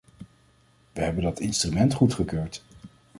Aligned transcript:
We 0.93 1.01
hebben 1.01 1.23
dat 1.23 1.39
instrument 1.39 1.93
goedgekeurd. 1.93 2.63